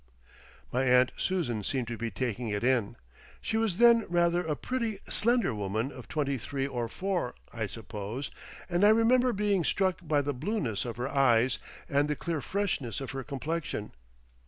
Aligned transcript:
My 0.71 0.83
aunt 0.85 1.11
Susan 1.15 1.63
seemed 1.63 1.87
to 1.89 1.95
be 1.95 2.09
taking 2.09 2.49
it 2.49 2.63
in. 2.63 2.95
She 3.39 3.55
was 3.55 3.77
then 3.77 4.07
rather 4.09 4.41
a 4.43 4.55
pretty 4.55 4.97
slender 5.07 5.53
woman 5.53 5.91
of 5.91 6.07
twenty 6.07 6.39
three 6.39 6.65
or 6.65 6.87
four, 6.87 7.35
I 7.53 7.67
suppose, 7.67 8.31
and 8.67 8.83
I 8.83 8.89
remember 8.89 9.31
being 9.31 9.63
struck 9.63 9.99
by 10.01 10.23
the 10.23 10.33
blueness 10.33 10.85
of 10.85 10.97
her 10.97 11.07
eyes 11.07 11.59
and 11.87 12.07
the 12.07 12.15
clear 12.15 12.41
freshness 12.41 12.99
of 12.99 13.11
her 13.11 13.23
complexion. 13.23 13.91